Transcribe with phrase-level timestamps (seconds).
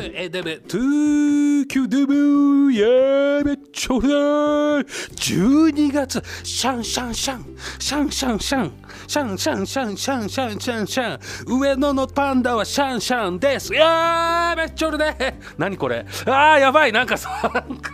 [0.00, 4.10] ブエデブトゥーキュデブやべちょだい。
[4.10, 6.22] 12月。
[6.42, 7.56] シャンシャンシャン。
[7.78, 8.72] シャンシャンシャン。
[9.06, 10.86] シャンシャンシャンシャンシャンシャン。
[10.86, 11.18] シャ
[11.54, 13.74] ン上野のパンダはシャンシャンです。
[13.74, 16.06] やべちょるで何これ。
[16.26, 16.92] あーやばい。
[16.92, 17.89] なんかさなんか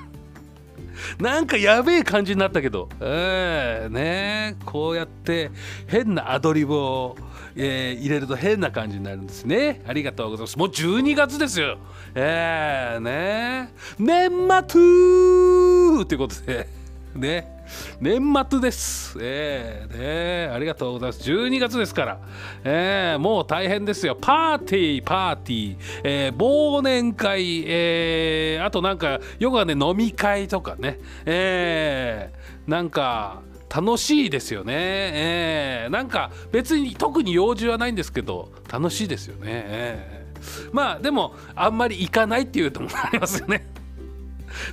[1.18, 5.50] なんかやべえ感じになったけど、えー、ねこうやって
[5.86, 7.16] 変なアドリブを、
[7.54, 9.82] えー、入れると変な感じになるんですね。
[9.86, 10.58] ありがとうございます。
[10.58, 11.78] もう12月ですよ。
[12.14, 14.30] えー、ね年
[14.68, 16.68] 末ってことで。
[17.16, 17.55] ね。
[18.01, 19.16] 年末です。
[19.20, 21.30] えー、ねありがとうございます。
[21.30, 22.20] 12月ですから、
[22.65, 24.16] えー、もう大変ですよ。
[24.20, 43.67] パーティー、パーティー、えー、忘年会、えー、あとなんか、よくはね、飲み会とかね、えー、なんか、楽しいですよね、えー、なんか別に特に用事はないんですけど楽しいですよね、えー、まあでもあんまり行かないっていうのもありますよね。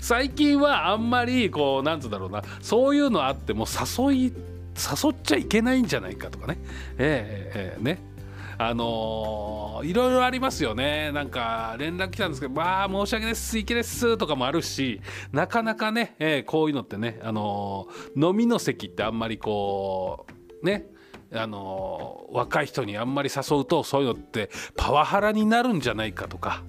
[0.01, 4.33] 最近はあんまりこうなんつうんだろうなそういうのあっても誘い
[4.75, 6.57] 誘っちゃいけないんじゃないかとかね。
[6.97, 8.13] えー、えー、ね。
[8.57, 11.11] あのー、いろいろありますよね。
[11.11, 20.27] なんか連絡来たんですけど「まあ申し訳ないですいけです」とかもあるしなかなかね、えー、こういうのってね、あのー、飲みの席ってあんまりこ
[20.61, 20.85] うね
[21.33, 26.63] あの若い人にあんまり誘うとそういうのってパワハラになるんじゃないかとか、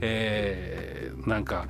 [0.00, 1.68] えー、なんか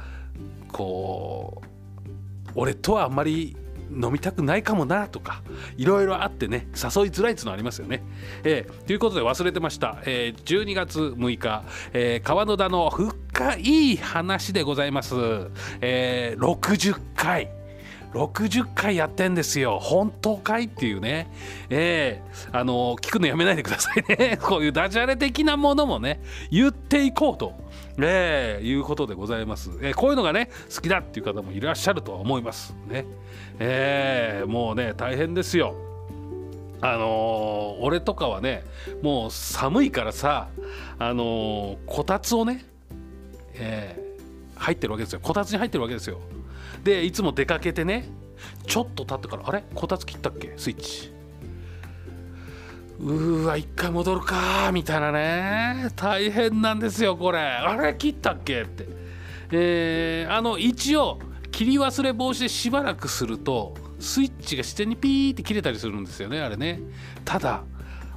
[0.73, 3.57] こう俺とはあんまり
[3.91, 5.43] 飲みたくないかもなとか
[5.77, 8.03] いろいろあってね誘いづらいっつうのありますよね。
[8.43, 15.15] えー、ということで忘れてました、えー、12月6日、えー、川野田の深い話でございます、
[15.81, 17.56] えー、60回。
[18.17, 19.79] 60回やってんですよ。
[19.79, 21.31] 本当かいっていうね。
[21.69, 24.39] えー、あの聞くのやめないでくださいね。
[24.43, 27.55] こういうダジャレ的なものもね言っていこうと。
[27.99, 32.77] えー、いうことでございます、えー、こういうのがね好きだっていう方もいらっしゃるとは思います。
[32.89, 33.07] ね。
[33.59, 35.75] えー、もうね大変ですよ。
[36.83, 38.65] あの、俺とかはね
[39.03, 40.49] もう寒いからさ
[40.99, 42.65] あの、こたつをね、
[43.55, 44.06] えー、
[44.57, 45.21] 入ってるわけですよ。
[45.23, 46.19] こたつに入ってるわけですよ。
[46.83, 48.09] でいつも出かけてね
[48.67, 49.65] ちょっと経ってからあれ？
[49.75, 50.55] こたつ切ったっけ？
[50.57, 51.13] スイッチ。
[52.99, 55.91] うーわ一回戻るかみたいなね。
[55.97, 57.39] 大変なんですよこれ。
[57.39, 58.63] あれ切ったっけ？
[58.63, 58.87] って。
[59.53, 61.19] えー、あの一応
[61.53, 66.81] 切り忘れ防止でしばらくするとスイッチが自然にピーって切れたりするんですよねあれね。
[67.25, 67.63] ただ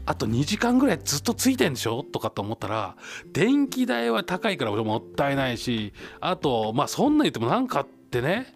[0.09, 2.03] あと2時間ぐらいずっとついてんでしょ？
[2.03, 2.95] とかと思ったら
[3.31, 8.55] 電気代は高いからもったいないしあとまあそんな言ってもなんかってね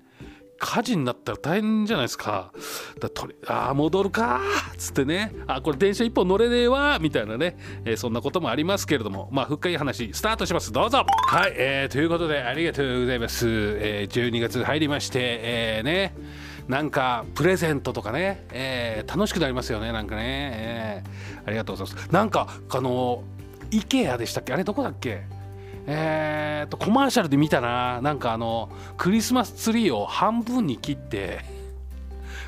[0.57, 2.53] 火事になったら大変じゃないですか。
[2.99, 4.39] だとりああ戻るか
[4.73, 5.31] っつってね。
[5.45, 9.29] あこれ電車一本乗れねえわみたいなね、えー、そんなこともありますけれども。
[9.31, 10.71] まあ深い話スタートします。
[10.71, 11.05] どうぞ。
[11.27, 16.15] はい、えー、ということでありがとうございます、えー、12月入りまして、えー、ね。
[16.67, 19.91] なんかプレゼントとかね、えー、楽しくなりますよね。
[19.91, 22.11] なんかね、えー、ありがとうございます。
[22.11, 23.23] なんかあの
[23.71, 24.53] IKEA でしたっけ？
[24.53, 25.23] あれどこだっけ？
[25.85, 27.99] えー、とコマーシャルで見たな。
[28.01, 31.43] なんかあのクリスマスツリーを半分に切って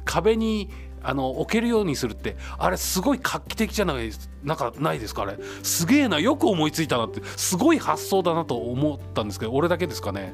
[0.06, 0.70] 壁に
[1.04, 2.38] あの置けるようにするって。
[2.58, 4.12] あれすごい画期的じゃない
[4.44, 5.24] なんかないですか？
[5.24, 5.38] あれ。
[5.62, 6.20] すげえな。
[6.20, 7.22] よく思いついたなって。
[7.36, 10.34] すごい発想だなと思ったんですけど俺だけですかね？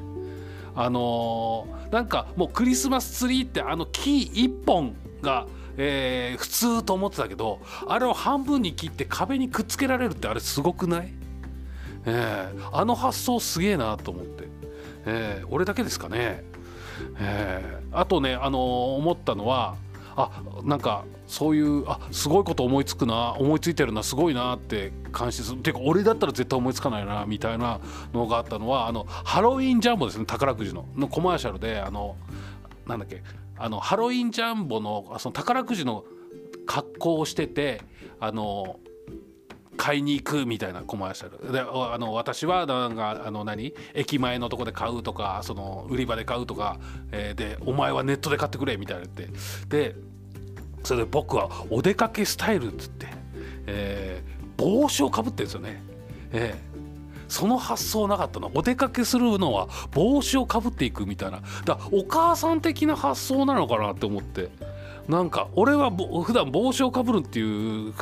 [0.74, 5.46] あのー、なんかもうクリスマスツリーってあの木1本が
[5.78, 11.14] えー、普通と思ってたけどあれを半分に切って壁にくっつけられるってあれすごくない？
[12.04, 14.48] えー、あの発想すげえなと思って、
[15.06, 16.44] えー、俺だけですかね、
[17.18, 18.62] えー、あとね、あのー、
[18.96, 19.76] 思ったのは
[20.16, 25.58] あなんかそういうあすごいこと思いつくな思いついてるなすごいなって感心する。
[25.58, 27.80] っていうか俺だったら絶対思いつかないなみたいな
[28.12, 30.86] のがあったのはあのハロウィンジャンボですね宝くじの。
[30.96, 32.16] のコマーシャルであの
[32.86, 33.22] なんだっけ
[33.58, 36.04] あのハロウィンジャンボのその宝くじの
[36.66, 37.82] 格好をしてて
[38.20, 38.78] あの
[39.76, 43.74] 買いに行くみたいなコマーシャルであの私はなんかあの何？
[43.94, 46.78] 駅前のとこで買うとかその売り場で買うとか、
[47.10, 49.28] えー、でお前はネットで買ってくれみたいなって。
[49.68, 49.96] で
[50.84, 53.06] それで僕はお出かけスタイルっつって、
[53.66, 55.82] えー、帽子をかぶってるんですよね。
[56.32, 56.72] えー
[57.28, 58.50] その発想なかったの。
[58.52, 61.40] お出かけするのは帽子をかぶっていくみたいな。
[61.64, 64.50] だお母さん的な発想なのかなって思って。
[65.08, 67.94] なんか俺は普段帽子をかぶるっていう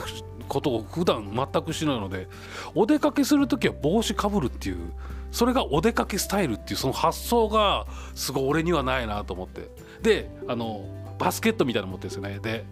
[0.50, 2.28] ことを普段全くしないので
[2.74, 4.92] お出かけする時は帽子かぶるっていう
[5.30, 9.70] それがお出かけスタイルっていうその発想がすごい俺にはないなと思って。
[10.02, 10.84] であの
[11.18, 12.40] バスケットみたいなの持ってるんですよね。
[12.40, 12.64] で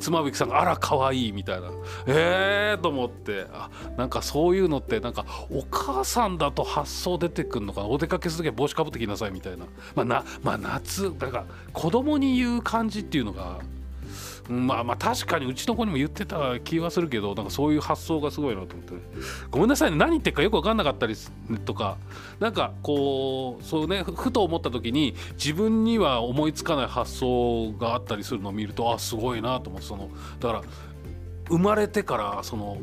[0.00, 1.70] 妻夫木さんが「あら可愛いみたいな。
[2.06, 3.46] えーと思って。
[3.52, 7.86] あなんかそういうのってなんかお母さんだと発想出てくるのかな。
[7.86, 9.66] お出かけする時は帽子かぶってきなさいみたいな。
[9.94, 13.58] まあな、まあ、夏だから子供に言う感じっていうのが
[14.50, 19.00] まあまあ確かにうちの子にも言ってた気はするけどなんかそういう発想がすごいなと思ってね
[19.50, 21.14] ごめんなさいね何言ってるかよく分かんなかったり
[21.64, 21.96] とか
[22.40, 30.10] なんかこうそうねふと思った時に自分には思いつかない発想があったりするのを見るとあすごいなと思ってその
[30.40, 30.62] だから
[31.48, 32.78] 生まれてからその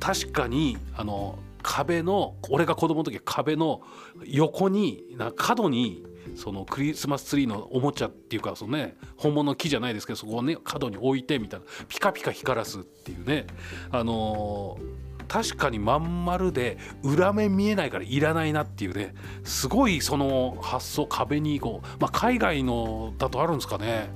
[0.00, 3.82] 確かにあの壁の俺が子供の時壁の
[4.24, 6.04] 横にな角に
[6.36, 13.46] そのクリスマスツリーのおもちゃっていうかそのね本物の木じゃないですけどそこをね角に置いてみたいなピカピカ光らすっていうね。
[13.90, 19.14] あのー、確かにまん丸で裏面見えないからいらないなっていうね。
[19.44, 24.10] すごいその発想壁にこう、まあ、海外のだとあるんですかね。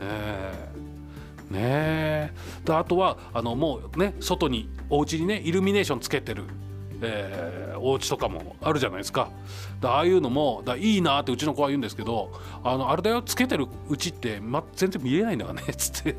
[0.00, 2.32] えー、ねえ。
[2.70, 6.44] あとはあのもうね外にお家にねイルミネーションつけてる。
[7.04, 9.30] えー、お家とかもあるじゃないですか。
[9.82, 16.16] ああいうのもだいいなってうちの子は言うんですけどあのあれだよつけてるうちって、ま、全然見えないんだからねっ つって。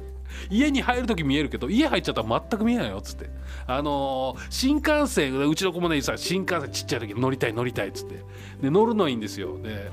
[0.49, 3.29] 家に入る時見えるけど家入っちゃったら全く見えないよっつって。
[3.67, 8.15] あのー、新幹線うちの子もねさ新幹線ちっちゃい時乗りたい乗りたいっつって。
[8.61, 9.57] で乗るのいいんですよ。
[9.59, 9.89] で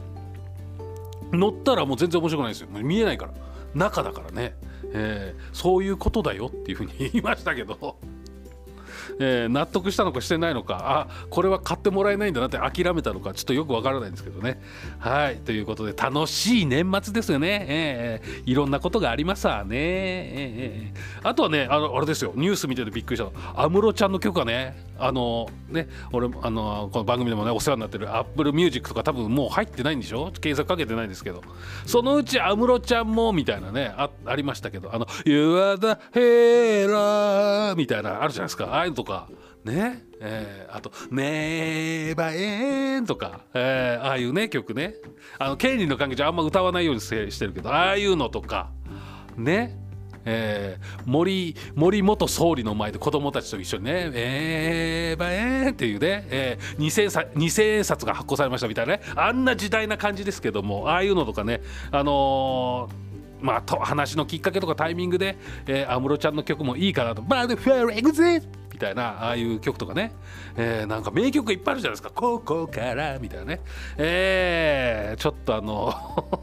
[1.33, 2.69] 乗ったらもう全然面白くないですよ。
[2.71, 3.33] 見えないから。
[3.75, 4.55] 中だからね、
[4.93, 7.97] えー、そういうことだよっていうふうに言いましたけど。
[9.23, 14.61] えー、納得したのかしてないのかあこれは買ってもらえないんだなって諦めたのかちょっとよくわからないんですけどね。
[14.99, 22.33] はいということで楽しい年末ですよね、えー、いろんなことがありますわね、えー、あとはねあのあれですよ。
[22.35, 23.33] ニュース見ててびっくりしたの。
[23.61, 24.92] 安室ちゃんの曲がね。
[25.03, 30.31] あのね俺あのこの番組でもねお世話になってるアップルミュージックとか多分もう入ってないんでしょ？
[30.31, 31.43] 検索かけてないんですけど。
[31.87, 34.95] そのうち安室ちゃんもみたいなねあありましたけど。
[34.95, 38.67] あの「You are the hero」みたいなあるじゃないですか。
[38.67, 39.29] ああいうのとか。
[39.65, 40.05] ね？
[40.21, 44.95] えー、あと「ネバエン」とか、えー、ああいうね曲ね。
[45.39, 48.71] あの権利の関係上あんま歌わないようにしてるけどああいうのとか。
[49.37, 49.77] ね？
[50.25, 61.61] えー、森森元総理の前で子供たちと一緒にね「えーばえー」っていうね、えー、2000, 円札が発行されましたみたいなねあんな時代な感じですけどもああいうのとかね
[61.91, 65.37] あのー、まあ、と話のきっかけとかタイミングで
[65.89, 68.43] 安室、えー、ちゃんの曲もいいかなと「バードフェアエグゼ
[68.73, 70.13] みたいなああいう曲とかね、
[70.57, 73.61] えー、なんか名曲いっぱいあるじゃないですか「ここから」みたいなね。
[73.97, 76.43] えー、ちょっとあの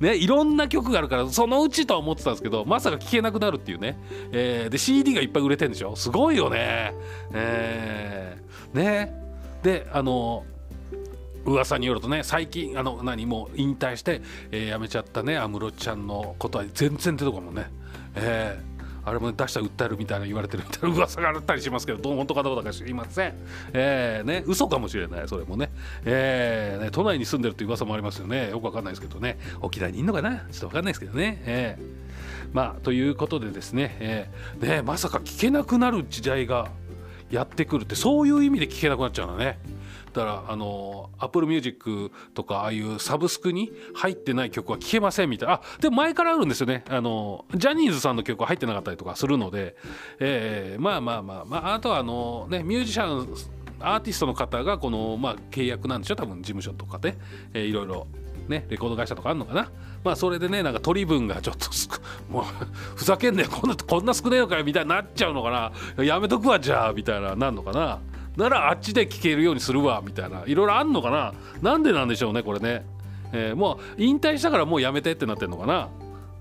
[0.00, 3.98] ね、いろんな曲があるからそのうちとは思ってたんですけどまさか聴けなくなるっていうね、
[4.32, 5.96] えー、で CD がいっぱい売れてるんでしょ？
[5.96, 6.94] すごいよね。
[7.32, 9.14] えー、ね
[9.62, 10.44] であの
[11.44, 17.70] 噂によるとね最近あの何もう引退して、えー、辞めちゃったね安室ちゃんのことは全然出てこないもんね。
[18.14, 18.71] えー
[19.04, 23.34] あれもね出したら訴えるみたいな言われてるみたいな噂があったりしますけどどう本当かどうだか知りません。
[23.72, 24.44] えー、ね。
[24.46, 25.28] 嘘かもしれない。
[25.28, 25.70] それもね,、
[26.04, 26.90] えー、ね。
[26.90, 28.50] 都内に住んでるって噂もありますよね。
[28.50, 29.38] よくわかんないですけどね。
[29.60, 30.46] 沖縄にいんのかな？
[30.50, 31.42] ちょっとわかんないですけどね。
[31.46, 34.82] えー、まあということでですね,、えー、ね。
[34.82, 36.70] まさか聞けなくなる時代が
[37.30, 39.58] やってくるってそういう意味で聞けなくなっちゃうのね。
[40.12, 45.54] だからあのアップルミュージックとかああいうサブスクに入ってない曲は聴けませんみたいな。
[45.54, 46.84] あでも前からあるんですよね。
[46.88, 49.76] あのジャニーズさんの曲は入ってなかったりとかするので、
[50.18, 51.74] えー、まあまあまあまあ。
[51.74, 53.26] あとはあのねミュージシャン
[53.80, 56.16] アーティストの方がこの、まあ、契約なんでしょ？
[56.16, 57.16] 多分事務所とかで、
[57.52, 58.06] えー、いろいろ
[58.48, 59.70] ねレコード会社とかあるのかな。
[60.04, 61.68] まあそれでねなんか取り分がちょっと
[62.28, 62.44] もう
[62.96, 63.48] ふざけんなよ。
[63.48, 66.04] こんなこんな少ねえのかよみたいになっちゃうのかな。
[66.04, 68.00] やめとくわじゃあみたいななんのかな。
[68.36, 70.44] ならあっちで聞けるようにするわみたいな。
[70.46, 71.34] いろいろあんのかな？
[71.60, 72.84] なんでなんでしょうねこれね、
[73.32, 75.88] えー、もう引退したからもうやめてってなってんのかな？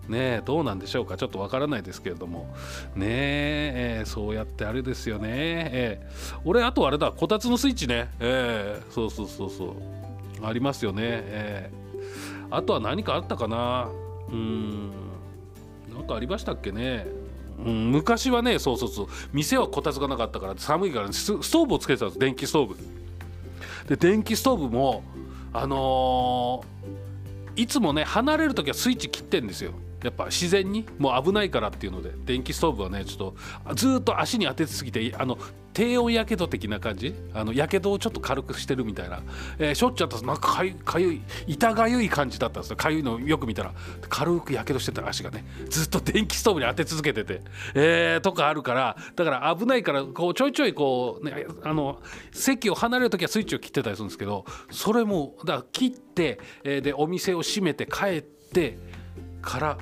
[0.07, 1.17] ねどうなんでしょうか？
[1.17, 2.53] ちょっとわからないですけれども。
[2.95, 7.12] ねえー、そうやってあれですよね、えー、俺あとあれだ。
[7.12, 8.10] こたつのスイッチね。
[8.19, 9.75] えー、そうそうそうそう。
[10.43, 11.01] ありますよね。
[11.03, 13.89] えー、あとは何かあったかな？
[14.29, 14.91] うん。
[15.93, 17.05] なんかありましたっけね？
[17.65, 19.08] うん、昔はねそうそうそう。
[19.34, 22.77] 店はこたつがなかったから寒いから、ストーブをつけてたんです電気ストーブ。
[23.88, 25.03] で電気ストーブも
[25.53, 29.74] あのー、いつもね離れる時はスイッチ切ってんですよ。
[30.03, 35.38] やっぱ自然にもう危ないからっていうので電気ストーブはねちょっとずっと足に当てすぎてあの
[35.74, 37.15] 低温やけど的な感じ？
[37.34, 39.22] あのやけどをちょっと軽くしてるみたいな、
[39.58, 42.75] えー、しょっちゅうあったなんかかゆかゆい痛がゆい感じだったんですよ。
[42.75, 43.74] かゆいのよく見たら。
[44.10, 47.41] 軽くやけどしてた足がねずっと電気ストーブに当て続けてて、
[47.74, 48.98] えー、とかあるから。
[49.15, 52.01] だから危ないからこうちょいちょいこう、ね、あの
[52.34, 58.77] 席を離れる時はスイッチを切ってたりするんですけどそれもだから切って、えー、でお店を閉めて帰って
[59.41, 59.77] から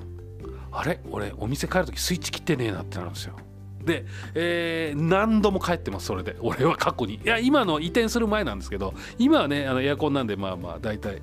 [0.71, 0.99] あれ？
[1.11, 3.35] 俺お店帰る時スイッチ切ってねえなってなるんですよ。
[3.83, 6.35] で、えー、何度も帰ってますそれで。
[6.41, 7.15] 俺は過去に。
[7.15, 11.21] いや今の移転する前なんですけど今はねあのエアコンなんでまあまあ大体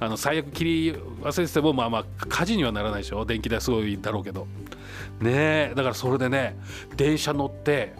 [0.00, 3.24] あの最悪切り忘れててもまあまあ火事にはならないでしょ。
[3.24, 4.46] 電気代すごいだろうけど。
[5.20, 6.58] ねえだからそれでね
[6.96, 7.94] 電車乗って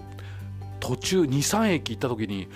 [0.80, 2.48] 途中23駅行った時に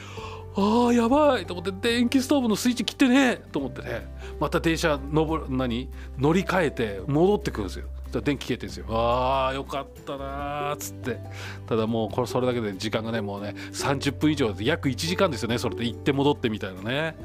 [0.56, 3.82] ああやばいと思って電気ストーブのスイッチ切ってねと思って。
[3.82, 4.06] ね
[4.40, 5.88] また電車の何？
[6.18, 7.86] 乗り換えて戻ってくるんですよ。
[8.22, 8.86] 電気消えてるんですよ。
[8.90, 11.18] ああよかったなーっつって。
[11.66, 15.84] ただもうこれそれだけで時間がねもうね30分以上で約1時間ですよねそれで。
[15.86, 17.16] 行って戻ってみたいなね、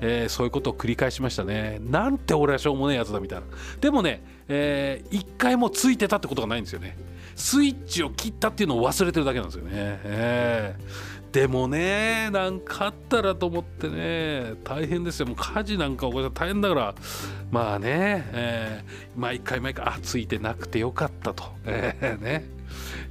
[0.00, 1.78] えー、そういうことを繰り返しましたね。
[1.80, 3.46] なんて俺はしょうもねえやつだみたいな。
[3.80, 6.96] でもね、えー、1回もついてたってことがないんですよね。
[7.34, 15.26] スイッチを切ったっていうのを忘れてるだけなんですよね、えーでもねなんかあったらと思ってね大変ですよ。
[15.26, 16.94] もう火事なんか起こしたら大変だから。
[17.50, 22.48] まあね、えー、毎回毎回あついてなくてよかったと、えー、ね。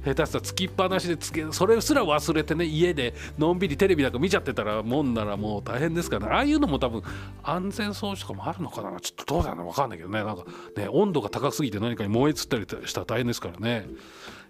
[0.04, 6.32] 下手したらつきっぱなしでつけそれすら忘れてね家でのんびりテレビなんか見ちゃってたらもんならもう大変ですからね。
[6.32, 7.04] ああいうのも多分
[7.44, 8.98] 安全装置とかもあるのかな。
[8.98, 10.24] ちょっとどうだろう分かんないけどね。
[10.24, 10.44] なんか
[10.76, 13.86] ね温度が高すぎて何かに燃え移ったりしたら大変ですからね。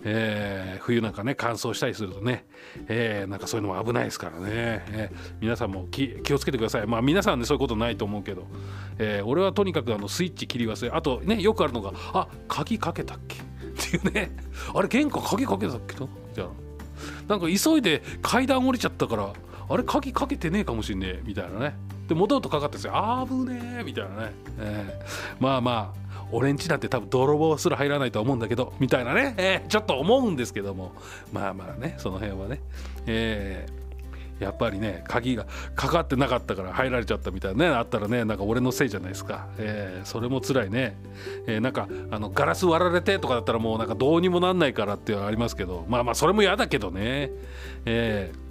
[0.08, 2.46] えー、冬なんかね乾燥したりするとね、
[2.86, 6.86] えー、なんかそういうのも危ないですからね、えー、皆さんも気をつけてください。
[6.86, 8.46] まあ皆さんねそういうことないと思うけど、
[8.98, 13.38] え、俺はとにかくあのスイッチ切り忘れあとねよくあるのがあ鍵かけたっけ？
[13.38, 13.40] っ
[13.90, 14.30] ていうね。
[14.72, 16.08] あれ玄関鍵かけたっけと？
[16.32, 16.48] じゃあ
[17.28, 17.36] な。
[17.36, 19.32] んか急いで階段降りちゃったから
[19.68, 21.22] あれ鍵かけてねえかもしんねえ。
[21.24, 21.74] みたいなね。
[22.06, 22.92] で戻るとかかってですよ。
[22.94, 23.82] あぶねえ。
[23.82, 26.05] みたいなね、えー、まあまあ。
[26.32, 30.92] 俺んちなんて多分泥棒すら入らないとは思うんだけどみたいなね、えー、ちょっと思うんですけども。
[31.32, 32.60] まあまあねその辺はね、
[33.06, 40.96] えー、やっぱりね鍵がかかってなかったから入られちゃったみたいなねあったらねなんか俺のせいじゃないですか、えー、それも辛いね、
[41.46, 45.84] えー、なんかあのガラス割られてとかだったらもうなんかどうにもなんないからってありますけど。
[45.88, 47.30] まあまあそれも嫌だけどね。
[47.84, 48.45] えー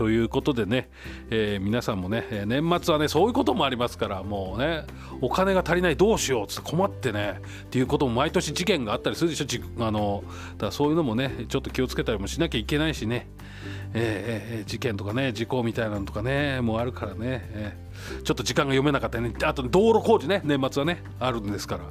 [0.00, 0.88] ということでね、
[1.28, 4.86] えー、皆さんもね年末はねそういうこともありますからもうね
[5.20, 13.26] お金が足りないどうしようっつって困ってねっていうことも毎年事件があったりするでしょあのだからそういうのもねちょっと気をつけたりもしなきゃいけないしね、
[13.92, 17.18] えー、事件とかね事故みたいなのとかねもうあるからね、
[17.52, 17.89] えー、
[18.24, 19.32] ちょっと時間が読めなかったね。
[19.44, 20.40] あと道路工事ね。
[20.44, 21.84] 年末はねあるんですから、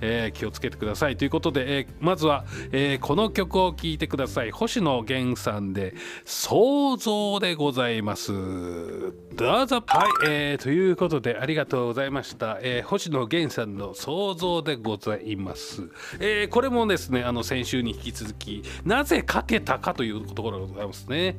[0.00, 1.16] えー、気をつけてください。
[1.16, 4.50] ということで、えー、まずは、えー、この曲を聴いてください。
[4.50, 5.94] 星野源さんで
[6.24, 8.32] 「想像」でございます。
[8.32, 9.82] どうぞ。
[9.86, 15.82] はい、えー、ということでありがとうございました、えー、星野源さんの「想像」でございます、
[16.20, 21.36] えー、これもですねあの先週に引き続きなぜかけたかというところでございますね。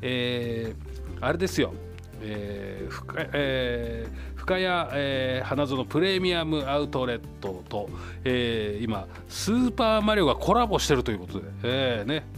[0.00, 1.72] えー、あれですよ。
[2.22, 7.88] えー深えー、深谷、えー、花園プレミアムアウトレットと、
[8.24, 12.37] えー、今スーパーマリオがコラボしてるということで、えーね。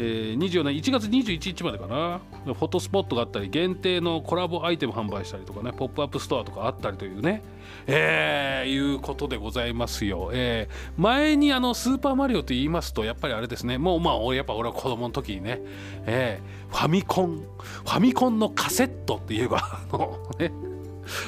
[0.00, 2.20] えー、24年1月21日までかな。
[2.44, 7.42] フォトスポットがあったり限定のコラボアイテム販売したりとかねポップアップストアとかあったりというね。
[7.86, 13.76] えー、いうことでございますよ、えー、前にあのスーパーマリオと言いますとやっぱりあれですね。
[13.76, 15.60] もうまあやっぱ俺は子供の時にね、
[16.06, 17.38] えー、ファミコン。
[17.38, 20.67] ファミコンのカセットって言えばあのね。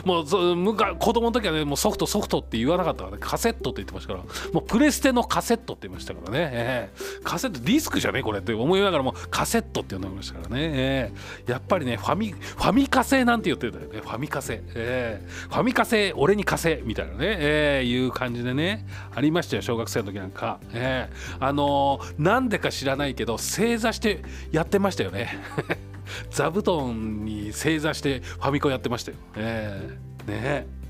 [0.05, 3.19] もう子供の時はねもうソフトソフトって言わなかったからね。
[3.21, 4.25] カセットって言ってましたから。
[4.53, 14.01] もうプレステのカセットって言いましたからね、えー、カセットディスクじゃねこれって思いながらもカセットって呼んでましたからね、えー、やっぱりねファミファミカセなんて言ってたよね。
[14.01, 18.87] ファミカセ、えー、ファミカセ俺に貸せみたいなね、えー、いう感じでね。
[19.15, 24.23] ありましたよ小学生の時なんか、えー、あのー、なんでか知らないけど正座して
[24.53, 25.39] やってましたよね。
[26.31, 29.19] 座布団に正座してファミコンやってましたよ。
[29.37, 30.81] えー、ねえ。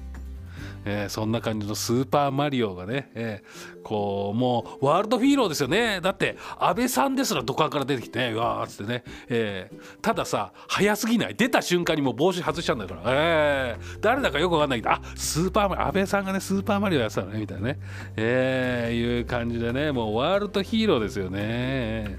[0.84, 6.00] ー、そんな感じのスーパーマリオがね、えー、こうもうワールドヒーローですよね。
[6.00, 11.34] だって安倍さんですら土管から出てきて、うわーっつってね、えー、たださ早すぎない。
[11.34, 17.78] 出た瞬間にもう帽子外しちゃうんだから、えー、誰だかよくわかんないけどあスーパーマリオ安倍さんがねスーパーマリオやってたのねみたいなね、
[18.16, 22.18] えー、いう感じでねもうワールドヒーローですよね。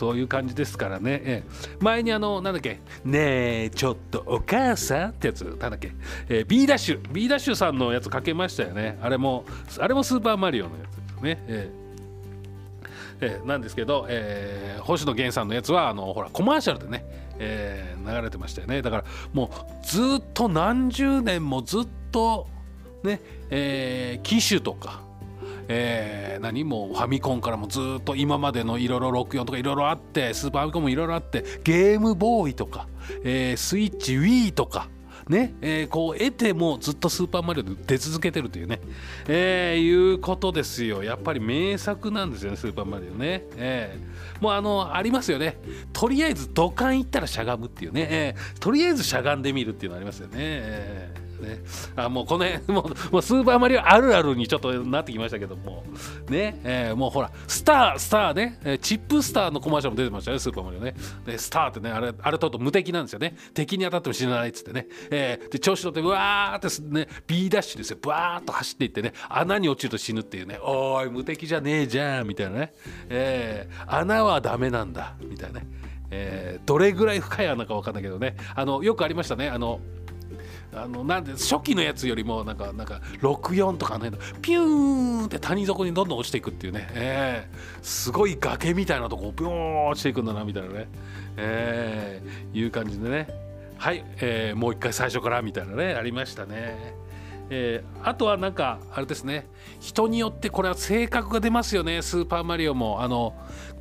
[0.00, 1.42] そういう感じですからね、え
[1.78, 5.92] 前にあのなんだっけねえちょっとお母さんってやつなんだっけ、
[6.30, 8.98] えー、B ダッシュ B ダッシュさんのやつかけましたよね。
[9.02, 9.44] あれも
[9.78, 17.04] あれもスーパーマリオのやつですね、えーえー、なんですけど、えー、星野源さんのやつはあのほらコマーシャルでね、
[17.38, 18.80] えー、流れてましたよね。
[18.80, 19.04] だから
[19.34, 19.50] も
[19.82, 22.46] うずっと何十年もずっと
[23.04, 25.02] ね、えー、機種とか
[25.72, 26.64] えー、何？
[26.64, 32.88] もファミコンからもずっと今までのいろいろ64とかいろいろあってスーパーファミコンもいろいろあってゲームボーイとか、
[33.22, 34.88] えー、スイッチ Wii とか
[35.28, 38.80] ね、えー、こう得てもずっとスーパーマリオで出続けてるというね、
[39.28, 41.04] えー、いうことですよ。
[41.04, 45.56] やっぱり名作なんですよねスーパーマリオね、えー、もうあのありますよね。
[45.92, 51.62] とりあえず土管行ったらしゃがむっていうね、えー、とりあえずしゃがんでみるっていうのありますよね、えーね、
[51.96, 55.84] あもうこの辺もうもうスーパーマリオあるあるにちょっとなってきましたけども。
[56.28, 58.78] ね、えー、もうほらスタースターね。
[58.80, 60.94] チップスターのコマーシャルも出てましたねスーパーマリオね。
[61.24, 63.36] でスターってねあれあれとると無敵なんですよね。
[63.54, 67.98] 敵に当たっても死なないっつってね、えー、で調子乗ってうわーってね B ダッシュですよ。
[68.02, 70.58] バーッと走っていってね穴に落ちると死ぬっていうね。
[70.62, 72.72] おい無敵じゃねえじゃんみたいなね、
[73.08, 75.66] えー、穴はダメなんだみたいなね。
[76.12, 78.36] えー、どれぐらい深い穴か分かんないけどね。
[78.56, 79.48] あのよくありましたね。
[79.48, 79.80] あの
[80.72, 84.10] あのなんで初期のやつよりもなんかなんか64とかね
[84.40, 90.88] ピューンって谷底にどんどん落ちていくっていうね、えー、すごい崖みたいなとこピューン落ちていくんだなみたいなね、
[91.36, 93.28] えー、いう感じでね。
[93.78, 96.94] はい、えー、もう一回最初からみたいなねありましたね。
[97.52, 99.48] えー、あとはなんかあれですね。
[99.80, 102.00] 人によってこれは性格が出ますよね。
[102.00, 103.02] スーパーマリオも。
[103.02, 103.34] あの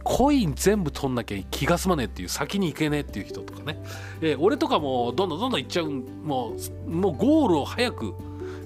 [0.03, 3.81] コイン全部取んなきゃ気が済まねえっていう先に行けねえっていう人とかね、
[4.21, 5.89] えー、俺とかもどんどんどんどん行っちゃう。
[5.89, 6.53] も
[6.87, 8.15] うもうゴールを早く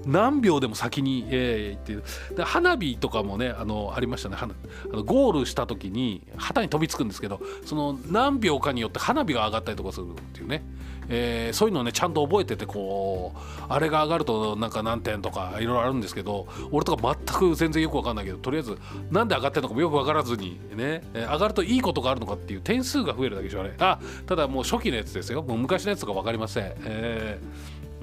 [0.06, 4.38] 何秒でも先に、えー、行ってで花火とかもねあのありましたね。
[4.40, 4.48] あ
[4.96, 10.64] のゴールした時に旗に飛びつくんですけどその何秒かによって花火が上がったりとかするっていうね、
[11.10, 18.78] えー、そういうのをねちゃんと覚えててこうあれが上がるとなんか何点とかいろいろあるんですけど俺とか全く全然よく分かんないけどとりあえず
[19.12, 25.44] 何で上がってるのかもよく分からずにね、えー、上がるといいことがあるのかっていう点数が増えるだけでしょうねあただもう初期のやつですよ。
[25.44, 27.40] もう昔のやつとか分かりません、え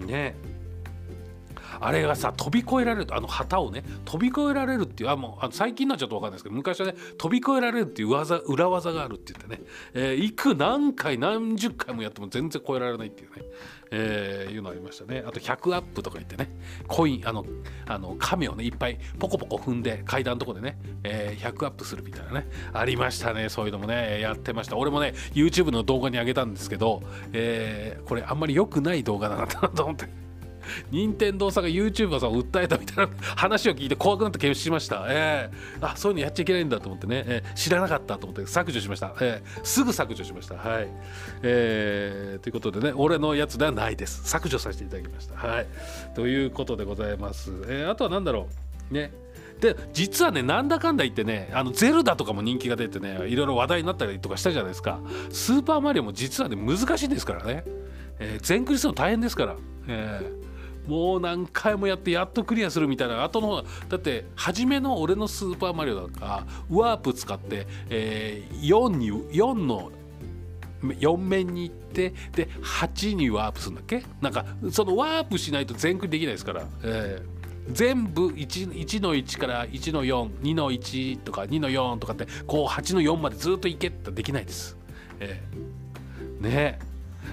[0.00, 0.49] ー、ね。
[1.80, 9.62] あれがさ飛び越えられるあの旗をね飛び越えられるっていうあもうあの最近になっちゃうと分かんないですけど昔はね飛び越えられるっていう技裏技があるって言ってね、
[9.94, 13.42] えー、いく何回何十回もやっても全然超えられないっていうね、
[13.90, 15.24] えー、いうのありましたね。
[15.26, 16.50] あと100アップとか言ってね
[16.86, 17.44] コインあの
[17.86, 23.48] あの亀をねいっぱいポコポコ踏んで階段のとこでね、えー、100アップするみたいなねありましたね。
[23.48, 24.76] そういうのもねやってました。
[24.76, 30.29] 俺もね YouTube の動画に上げたんですけど、えー、これあんまり良くない動画だなと思って。
[30.90, 35.06] 任天堂さんが YouTuber さんを訴えたみたいな話を聞いて怖くなって消しました。
[35.08, 39.14] えー、あそういうのやっちゃいけないんだと思ってね、えー、知らなかったと思って削除しました。
[39.20, 40.56] えー、すぐ削除しました。
[40.56, 40.88] はい。
[41.42, 44.28] えー、ということでね、俺のやつではないです。
[44.28, 45.36] 削除させていただきました。
[45.36, 45.66] はい。
[46.14, 47.50] ということでございます。
[47.68, 48.48] えー、あとは何だろ
[48.90, 48.94] う。
[48.94, 49.12] ね。
[49.60, 57.64] で実はねなんだかんだ言ってねあのゼルダとかも人気が出てねいろいろ話題になったりとかしたじゃないですかスーパーマリオも実はね難しいですからね、
[58.18, 59.56] えー、全クリするの大変ですから、
[59.86, 60.49] えー、
[60.86, 69.92] もう何回もやってやっとクリアするみたいな後の方だって初めの俺のスーパーマリオなんかワープ使って、えー、4に4の
[70.82, 74.02] 4面に行ってで8にワープするんだっけ？
[74.20, 84.78] なんかそのワープしないと全クリできないですから、えー、全部 1, 1の1から1の42の1とか2の4とかってこう8の4までずっといけってできないです。
[85.20, 86.89] えー、ねえ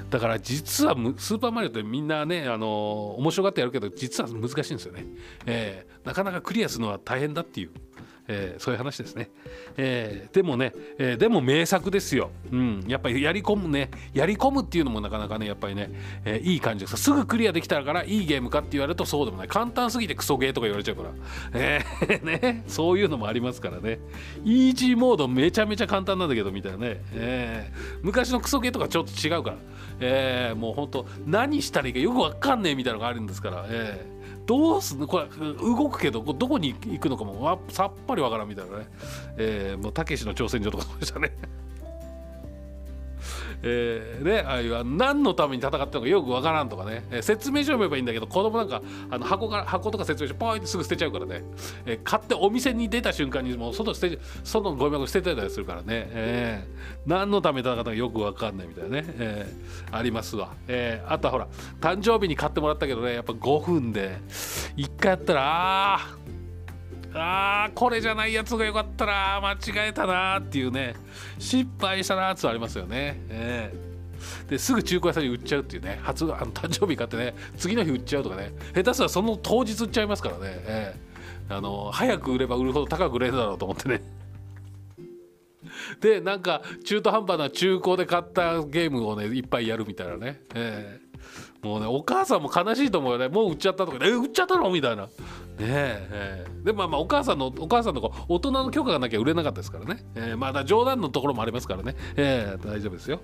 [0.10, 5.06] だから実はスーパーマリオってみんなねあの面白がってやるけど実は難しいんですよね、
[5.46, 7.72] えー、なかなかクリアするのは大変だっていう。
[8.28, 9.30] えー、そういう話ですね、
[9.78, 13.90] えー、でもね、えー、でも名作ですよ、うん、やっぱりやり込むね。
[14.14, 15.92] やり込むっていうのもなかなかねやっぱりね、
[16.26, 16.98] えいい感じです。
[16.98, 19.48] すぐクリアできたからいいゲームかって言われるとそうでもない。
[19.48, 21.10] 簡単すぎてクソゲーとか言われちゃうから、
[21.54, 21.82] え
[22.24, 24.00] ね、そういうのもありますからね。
[24.44, 29.58] イージーモードめちゃめちゃ簡単なんだけどみたいなね、え昔のクソゲーとかちょっと違うから、
[30.00, 34.17] えもうほんと何したらいいかよくわかんねえみたいなのがあるんですから、えー
[34.48, 35.08] どうすんの？
[35.08, 38.88] これ動くけどどこに行くのかもさっぱりわからんみたいなね、
[39.38, 41.34] えー、もうたけしの挑戦状とかそうでしたね。
[43.64, 51.44] えー、ね、あいう何のために戦ってるのかよくわからんとかね、えー、説明書読めばいいんだけど子供なんかあの箱から箱とか説明書ポイってすぐ捨てちゃうからね、
[51.86, 61.48] えー、買ってお店に出た瞬間にもう外捨て外のゴミ箱捨てたりするからね、えー、何のために戦ったのかよくわかんないみたいなね、えー、ありますわ、えー、あとはほら
[61.82, 64.18] 誕生日に買ってもらったけどねやっぱ5分で。
[64.78, 66.37] 1回やったらああ
[67.14, 70.96] あーこれじゃないやつがよかったな間違えたなっていうね
[71.40, 84.02] 失敗したなってありますよね、えー、ですぐ中古屋さんに売っちゃうっていうね初あの誕生日買ってね次の日売っちゃうとかね下手すらその当日売っちゃいますからね、えー、あの早く売れば売るほど高く売れるだろうと思ってね。
[86.02, 91.07] でなんか中途半端な中古で買ったゲームをねいっぱいやるみたいなね、えー
[91.62, 93.30] もうねお母さんも悲しいと思うよね。
[93.30, 93.98] もう売っちゃったとか。
[94.02, 94.70] え売っちゃったの？
[94.70, 95.04] みたいな。
[95.06, 95.10] ね
[95.60, 103.20] ええー、でまあまあお母さんのお母さんの子大人の許可がなきゃ売れなかったですからね、えー、まだ冗談のところもありますからね、えー、大丈夫ですよ。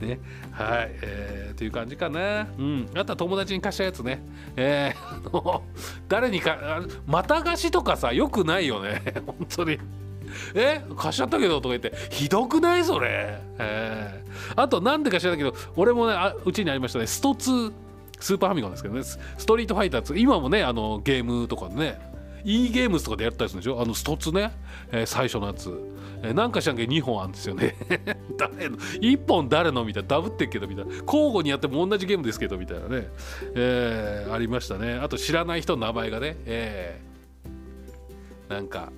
[0.00, 0.20] ね。
[0.52, 2.46] はい、えー、という感じかな。
[2.58, 2.90] うん。
[2.94, 4.22] あとは友達に貸したやつね。
[4.56, 5.60] えー、
[6.08, 9.02] 誰にかまた貸しとかさよくないよね。
[9.26, 9.78] 本当に。
[10.54, 10.82] え？
[10.96, 11.92] 貸しちゃったけどとか言って。
[12.10, 17.06] ひどくないそれ、えー、あとなんでか知らないけど俺もねあうちにありましたね。
[17.06, 17.72] スト2
[18.20, 19.02] スーパーファミコンですけどね。
[19.02, 22.06] ストリートファイター2今もねあのゲームとかね。
[22.44, 23.82] e ゲームズとかでやったりするんでしょ？
[23.82, 24.52] あのスト2ね、
[24.92, 25.76] えー、最初のやつ、
[26.22, 27.74] えー、なんかしらんけど2本あるんですよね。
[28.38, 29.84] 誰の？1本誰の？
[29.84, 30.08] みたいな。
[30.08, 30.94] ダブってっけどみたいな。
[31.04, 33.08] 交互にやっても同じゲームですけどみたいなね、
[33.54, 34.94] えー、ありましたね。
[34.94, 38.92] あと知らない人の名前がね、えー、なんか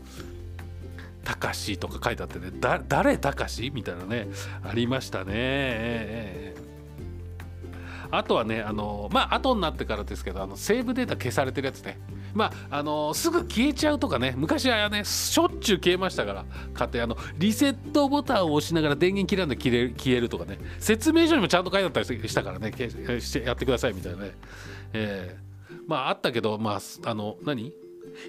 [1.25, 4.29] たかしとか書いてあってねだ誰たかしみたいなね
[4.63, 6.55] ありましたね、
[8.11, 11.99] あとはねあのまあ後になってからですけどあのセーブデータ消されてるやつね。
[12.33, 22.73] まああのすぐ消えちゃうとかね昔はねしょっちゅう消えましたから買ってあのリセットボタンを押しながら電源切らんで消える消えるとかね説明書にもちゃんと書いてあったりしたからね
[23.45, 24.31] やってくださいみたいなね、
[24.93, 26.81] えー、まああったけどまあ
[27.11, 27.73] あの何？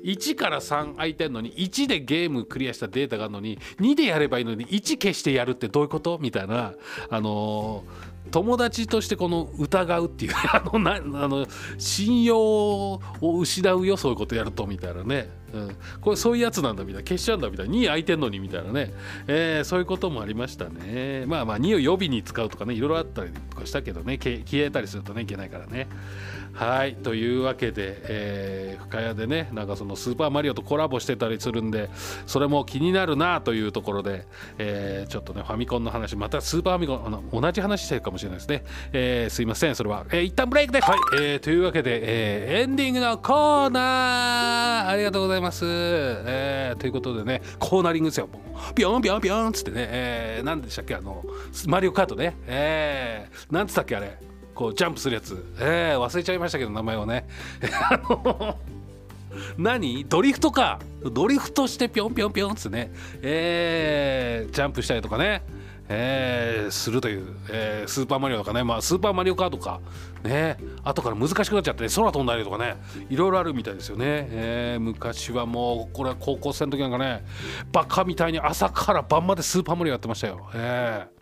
[0.04, 6.18] 1から3空いてんのに1でゲームクリアしたデータがあるのに2でやればいいのに1消してやるってどういうこと？
[6.20, 6.74] みたいな
[7.10, 17.08] あのー、友達としてこの疑うっていう あのなあの信用を失うよそういうことやるとみたいなね、うん、これそういうやつなんだみたいな。
[17.08, 17.74] 消しちゃうんだみたいな。
[17.76, 18.94] 2空いてんのにみたいなね、
[19.28, 21.26] えー、そういうこともありましたね。
[21.28, 25.88] まあまあ2を予備に使うとかねいろいろあったりとかしたけどね消えたりするとねいけないからね。
[26.54, 31.90] はいというわけで、えー、深谷でねなんかそのスーパーマリオとコラボしてたりするんで
[32.28, 34.26] それも気になるなというところで、
[34.58, 40.90] えー、ちょっとねファミコンの話またスーパーファミコンあの同じ話してるかもしれないですね、えー、すいませんそれは、えー、一旦ブレイクです。
[40.90, 48.30] はい、えー、というわけで、えー、エンディングのコーナーありがとうございます、えー、ということでねコーナリングですよ。
[48.76, 51.24] ビョンビョンビョンっつってね、えー、何でしたっけあの
[51.68, 52.38] マリオカートね。
[52.46, 55.44] えー、なんつったっけあれこうジャンプするやつ。
[55.60, 57.28] えー、忘れちゃいましたけど名前をね。
[59.58, 60.06] 何？
[60.06, 60.80] ドリフトか。
[61.12, 62.92] ドリフトしてぴょんぴょんぴょんっつってね。
[63.22, 65.44] えー、ジャンプしたりとかね。
[65.94, 69.82] えー、するという、えー、スーパーマリオとかね、まあ、スーパーマリオカーとか。
[70.24, 70.58] ね。
[70.84, 72.78] 後から難しくなっちゃって、ね、空飛んだりとかね。
[73.10, 77.26] いろいろあるみたいですよね、えー、昔はもうこれは高校生の時なんかね。
[77.74, 81.21] バカみたいに朝から晩までスーパーマリオやってましたよ、えー。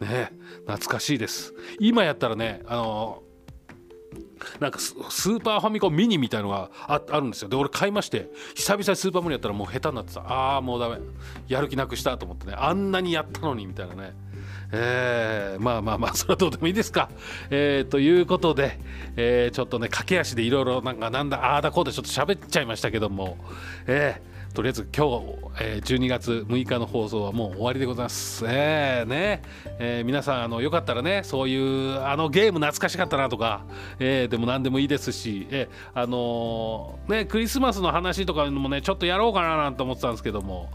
[0.00, 0.30] ね
[0.66, 1.54] 懐かしいです。
[1.80, 3.22] 今やったらねあの
[4.60, 7.48] なんかスーパーファミコンミニみたいのがああるんですよ。
[7.48, 10.98] で俺買いまして久々にスーパーマリオやったらもう下手になってたああもうダメ。
[11.48, 14.12] やる気なくしたと思ってねあんなにやったのにみたいなね。
[14.76, 17.08] えー、まあまあまあそれはどうでもいいですか。
[17.50, 18.78] えー、ということで、
[19.16, 23.38] えー、ちょっとね駆け足でいろいろなんかなんだああだこうでちょっと喋っちゃいましたけども、
[23.86, 28.44] えーとりあえず今日、えー、12月6日の放送はもう終わりでございます。
[28.46, 29.42] えー、ね、
[29.80, 33.64] えー、皆さんあのよかったらねそういうあのゲーム懐かしかったなとか、
[33.98, 40.70] えー、でも何でもいいですし、えー、あのー、ねクリスマスの話とかもねちょっとやろうかななんて思ってたんですけども、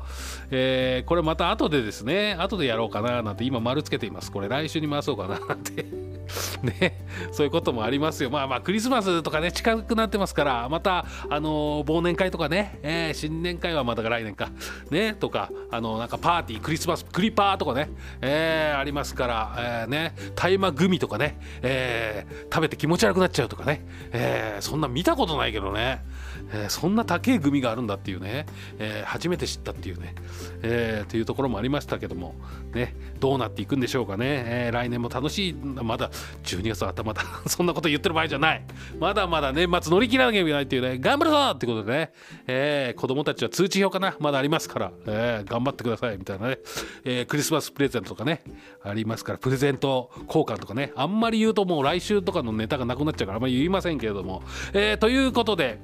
[0.52, 4.30] えー、これまた後でですね後でやろうかななんて今丸つけています。
[4.30, 5.86] これ来週に回そうかななんて
[6.64, 8.30] ねそういうこともありますよ。
[8.30, 14.50] まあまあクリスマスとかね近くなってますからまたあの、忘年会とかね、えー、新年会回はまた来年か。
[14.92, 17.90] ねとかあのなんかパーティークリスマスクリパーとかね、
[18.22, 26.04] えー、ありますから、えー、ね大麻グミとかね、えー、食べて気持ち悪くなっちゃうとかね、えー、そんな見たことないけどね、
[26.52, 28.46] えー、そんな高いグミがあるんだっていうね、
[28.80, 30.16] えー、初めて知ったっていうね、
[30.64, 32.36] えー、というところもありましたけども。
[32.74, 35.54] ねどうなっていくんでしょうかね、えー、来年も楽しい。
[35.54, 36.10] まだ
[36.44, 37.22] 12月頭だ。
[37.48, 38.64] そんなこと言ってる場合じゃない。
[38.98, 40.98] まだまだ年末乗り切らなきゃいけないっていうね。
[41.00, 42.12] 頑張るぞってことでね、
[42.48, 44.16] えー、子供たちは通知表かな？
[44.22, 46.60] まだありますから、えー、頑張ってくださいみたいなね、
[47.04, 48.42] えー、クリスマスプレゼントとかね。
[48.82, 49.38] ありますから。
[49.38, 50.94] プレゼント交換とかね。
[50.96, 55.78] あんまり言うともう来週とかのネタがなくなっちゃうからあんまり言いませんけれども、えー、ということで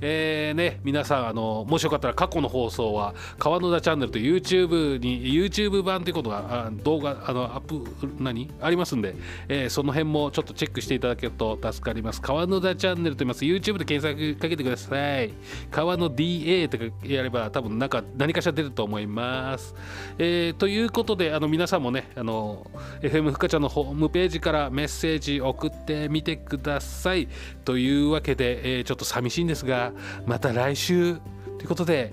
[0.00, 7.84] えーね、皆さんあのもしよかったら過去の放送は川野田チャンネルと YouTube に YouTube 版ということがあ動画あのアップ
[8.18, 8.50] 何？
[8.60, 9.14] ありますんで、
[9.48, 12.20] えー、その辺もちょっとチェックしていただけると助かります。
[12.20, 13.44] 川野田チャンネルと言います。
[13.44, 15.32] YouTube で検索かけてください。
[15.70, 19.74] 川野 DA とかやれば多分なんか何かしら出ると思います、
[20.18, 22.70] えー、ということであの皆さんもねあの
[23.00, 27.28] FM ふかちゃんのホームページからメッセージ送ってみてください。
[27.64, 29.92] というわけで、えー、ちょっと寂しいんですがが
[30.26, 31.16] また来週
[31.58, 32.12] ということで、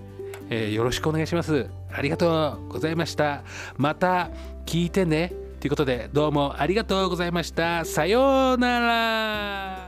[0.50, 1.67] えー、よろしくお願いします。
[1.93, 3.43] ありがとうございました。
[3.78, 4.30] また
[4.65, 7.86] 聞いてねということでどうもありがとうございました。
[7.86, 9.81] さようなら。